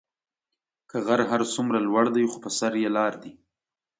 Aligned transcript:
كه 0.89 0.97
غر 1.07 1.21
هر 1.31 1.41
سومره 1.53 1.79
لور 1.87 2.05
دي 2.15 2.23
خو 2.31 2.37
به 2.43 2.49
سر 2.59 2.73
ئ 2.81 2.87
لار 2.95 3.13
دي. 3.21 3.31